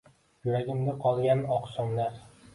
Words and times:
Yuragimda 0.47 0.95
qolgan 1.03 1.45
oqshomlar… 1.59 2.19